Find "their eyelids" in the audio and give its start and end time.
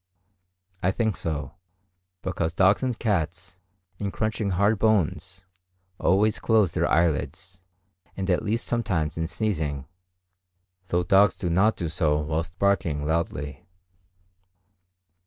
6.71-7.61